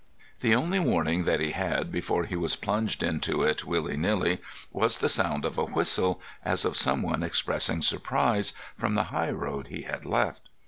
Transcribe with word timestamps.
The 0.39 0.55
only 0.55 0.79
warning 0.79 1.25
that 1.25 1.39
he 1.41 1.51
had 1.51 1.91
before 1.91 2.23
he 2.23 2.35
was 2.35 2.55
plunged 2.55 3.03
into 3.03 3.43
it, 3.43 3.65
willy 3.65 3.95
nilly, 3.95 4.39
was 4.71 4.97
the 4.97 5.07
sound 5.07 5.45
of 5.45 5.59
a 5.59 5.65
whistle, 5.65 6.19
as 6.43 6.65
of 6.65 6.75
some 6.75 7.03
one 7.03 7.21
expressing 7.21 7.83
surprise, 7.83 8.53
from 8.75 8.95
the 8.95 9.03
high 9.13 9.29
road 9.29 9.67
he 9.67 9.83
had 9.83 10.03
left. 10.03 10.49